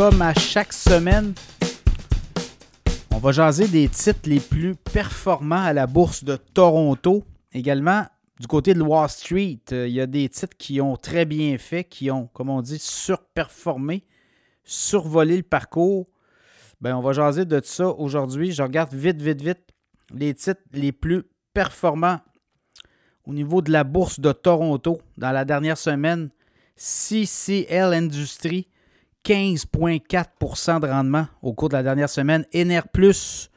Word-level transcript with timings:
comme 0.00 0.22
à 0.22 0.32
chaque 0.32 0.72
semaine, 0.72 1.34
on 3.10 3.18
va 3.18 3.32
jaser 3.32 3.68
des 3.68 3.86
titres 3.86 4.30
les 4.30 4.40
plus 4.40 4.74
performants 4.74 5.62
à 5.62 5.74
la 5.74 5.86
bourse 5.86 6.24
de 6.24 6.36
Toronto. 6.36 7.22
Également, 7.52 8.06
du 8.40 8.46
côté 8.46 8.72
de 8.72 8.80
Wall 8.80 9.10
Street, 9.10 9.60
euh, 9.72 9.86
il 9.86 9.92
y 9.92 10.00
a 10.00 10.06
des 10.06 10.26
titres 10.30 10.56
qui 10.56 10.80
ont 10.80 10.96
très 10.96 11.26
bien 11.26 11.58
fait, 11.58 11.84
qui 11.84 12.10
ont, 12.10 12.28
comme 12.28 12.48
on 12.48 12.62
dit, 12.62 12.78
surperformé, 12.78 14.06
survolé 14.64 15.36
le 15.36 15.42
parcours. 15.42 16.06
Ben, 16.80 16.96
on 16.96 17.02
va 17.02 17.12
jaser 17.12 17.44
de 17.44 17.60
ça 17.62 17.88
aujourd'hui. 17.90 18.52
Je 18.52 18.62
regarde 18.62 18.94
vite, 18.94 19.20
vite, 19.20 19.42
vite 19.42 19.68
les 20.14 20.32
titres 20.32 20.62
les 20.72 20.92
plus 20.92 21.24
performants 21.52 22.20
au 23.26 23.34
niveau 23.34 23.60
de 23.60 23.70
la 23.70 23.84
bourse 23.84 24.18
de 24.18 24.32
Toronto 24.32 25.02
dans 25.18 25.32
la 25.32 25.44
dernière 25.44 25.76
semaine. 25.76 26.30
CCL 26.76 27.92
Industries, 27.92 28.66
15,4% 29.24 30.80
de 30.80 30.86
rendement 30.86 31.26
au 31.42 31.52
cours 31.52 31.68
de 31.68 31.74
la 31.74 31.82
dernière 31.82 32.08
semaine. 32.08 32.44
Plus, 32.92 33.50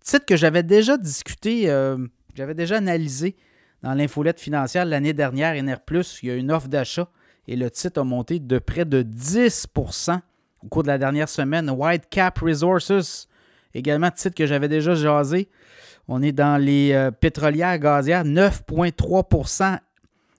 titre 0.00 0.26
que 0.26 0.36
j'avais 0.36 0.62
déjà 0.62 0.96
discuté, 0.96 1.70
euh, 1.70 1.98
j'avais 2.34 2.54
déjà 2.54 2.76
analysé 2.76 3.36
dans 3.82 3.94
l'infolette 3.94 4.40
financière 4.40 4.84
l'année 4.84 5.12
dernière. 5.12 5.80
Plus, 5.80 6.20
il 6.22 6.28
y 6.28 6.32
a 6.32 6.34
une 6.34 6.52
offre 6.52 6.68
d'achat 6.68 7.08
et 7.46 7.56
le 7.56 7.70
titre 7.70 8.00
a 8.00 8.04
monté 8.04 8.38
de 8.38 8.58
près 8.58 8.84
de 8.84 9.02
10% 9.02 10.20
au 10.64 10.68
cours 10.68 10.82
de 10.82 10.88
la 10.88 10.98
dernière 10.98 11.28
semaine. 11.28 11.70
White 11.70 12.04
Cap 12.10 12.38
Resources, 12.38 13.28
également 13.74 14.10
titre 14.10 14.34
que 14.34 14.46
j'avais 14.46 14.68
déjà 14.68 14.94
jasé. 14.94 15.48
On 16.06 16.22
est 16.22 16.32
dans 16.32 16.56
les 16.56 16.92
euh, 16.92 17.10
pétrolières 17.10 17.78
gazières, 17.78 18.24
9,3% 18.24 19.78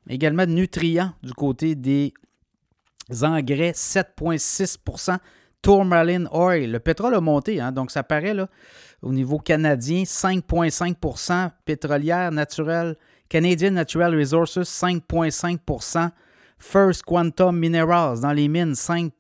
Également 0.10 0.48
de 0.48 0.52
nutriments 0.52 1.12
du 1.22 1.34
côté 1.34 1.76
des 1.76 2.14
engrais, 3.22 3.72
7,6% 3.72 5.18
Tourmaline 5.62 6.30
Oil, 6.32 6.72
le 6.72 6.80
pétrole 6.80 7.16
a 7.16 7.22
monté, 7.22 7.60
hein, 7.60 7.72
donc 7.72 7.92
ça 7.92 8.02
paraît 8.02 8.34
là, 8.34 8.48
au 9.02 9.12
niveau 9.12 9.40
canadien, 9.40 10.04
5,5% 10.04 11.52
pétrolière 11.66 12.32
naturelle, 12.32 12.96
Canadian 13.28 13.72
Natural 13.72 14.16
Resources, 14.18 14.58
5,5% 14.60 16.10
First 16.58 17.04
Quantum 17.04 17.58
Minerals 17.58 18.22
dans 18.22 18.32
les 18.32 18.48
mines, 18.48 18.76
5, 18.76 19.12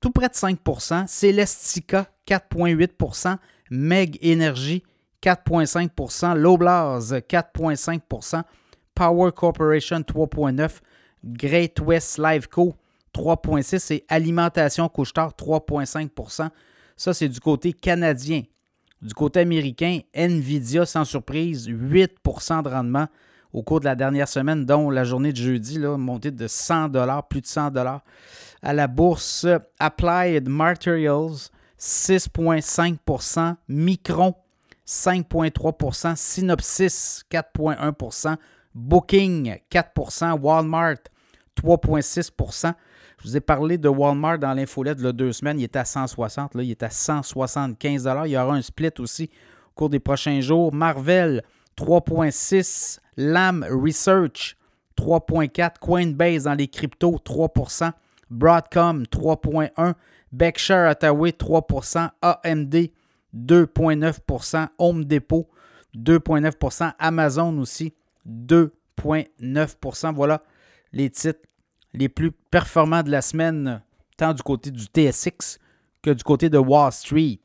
tout 0.00 0.10
près 0.10 0.28
de 0.28 0.34
5% 0.34 1.06
Celestica, 1.06 2.06
4,8% 2.26 3.36
Meg 3.70 4.18
Energy, 4.22 4.82
4,5% 5.22 6.34
Loblaz, 6.34 7.12
4,5% 7.12 8.42
Power 8.94 9.32
Corporation, 9.32 10.00
3,9 10.00 10.80
Great 11.24 11.80
West 11.80 12.18
Liveco, 12.18 12.74
3,6 13.14 13.92
et 13.92 14.04
Alimentation 14.08 14.88
Couchetard, 14.88 15.32
3,5% 15.32 16.48
Ça, 16.96 17.14
c'est 17.14 17.28
du 17.28 17.40
côté 17.40 17.72
canadien. 17.72 18.42
Du 19.00 19.14
côté 19.14 19.40
américain, 19.40 20.00
Nvidia, 20.14 20.84
sans 20.84 21.04
surprise, 21.04 21.68
8% 21.68 22.62
de 22.62 22.68
rendement 22.68 23.06
au 23.52 23.62
cours 23.62 23.80
de 23.80 23.84
la 23.84 23.94
dernière 23.94 24.28
semaine, 24.28 24.66
dont 24.66 24.90
la 24.90 25.04
journée 25.04 25.32
de 25.32 25.36
jeudi, 25.36 25.78
là, 25.78 25.96
montée 25.96 26.30
de 26.30 26.46
100 26.46 26.90
plus 27.28 27.40
de 27.40 27.46
100 27.46 27.72
À 28.62 28.72
la 28.72 28.86
bourse, 28.88 29.46
Applied 29.78 30.48
Materials, 30.48 31.50
6,5% 31.78 33.54
Micron, 33.68 34.34
5,3% 34.86 36.16
Synopsis, 36.16 37.24
4,1 37.30 38.36
Booking, 38.78 39.56
4% 39.70 40.38
Walmart, 40.38 40.98
3,6% 41.60 42.74
Je 43.18 43.28
vous 43.28 43.36
ai 43.36 43.40
parlé 43.40 43.76
de 43.76 43.88
Walmart 43.88 44.38
dans 44.38 44.54
l'infolette 44.54 44.98
de 44.98 45.10
deux 45.10 45.32
semaines. 45.32 45.58
Il 45.58 45.64
était 45.64 45.80
à 45.80 45.84
160. 45.84 46.54
Là, 46.54 46.62
il 46.62 46.70
est 46.70 46.82
à 46.84 46.90
175 46.90 48.08
Il 48.24 48.30
y 48.30 48.36
aura 48.36 48.54
un 48.54 48.62
split 48.62 48.92
aussi 49.00 49.30
au 49.70 49.74
cours 49.74 49.90
des 49.90 49.98
prochains 49.98 50.40
jours. 50.40 50.72
Marvel, 50.72 51.42
3,6% 51.76 53.00
Lam 53.16 53.66
Research, 53.68 54.56
3,4 54.96 55.78
Coinbase 55.80 56.44
dans 56.44 56.54
les 56.54 56.68
cryptos, 56.68 57.18
3% 57.24 57.90
Broadcom, 58.30 59.02
3,1 59.02 59.94
Berkshire 60.30 60.86
Hathaway, 60.88 61.30
3% 61.30 62.10
AMD, 62.22 62.76
2,9% 63.34 64.68
Home 64.78 65.04
Depot, 65.04 65.48
2,9% 65.96 66.92
Amazon 67.00 67.58
aussi, 67.58 67.92
2,9% 68.28 70.14
Voilà 70.14 70.42
les 70.92 71.10
titres 71.10 71.40
les 71.94 72.08
plus 72.08 72.32
performants 72.32 73.02
de 73.02 73.10
la 73.10 73.22
semaine, 73.22 73.82
tant 74.16 74.34
du 74.34 74.42
côté 74.42 74.70
du 74.70 74.84
TSX 74.84 75.58
que 76.02 76.10
du 76.10 76.22
côté 76.22 76.50
de 76.50 76.58
Wall 76.58 76.92
Street. 76.92 77.38